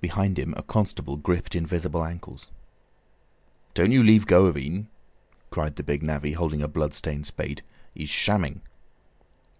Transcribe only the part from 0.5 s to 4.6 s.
a constable gripped invisible ankles. "Don't you leave go of